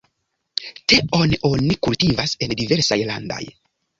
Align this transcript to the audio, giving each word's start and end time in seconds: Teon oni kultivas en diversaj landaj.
Teon 0.93 1.35
oni 1.49 1.77
kultivas 1.87 2.35
en 2.47 2.57
diversaj 2.63 3.01
landaj. 3.13 3.43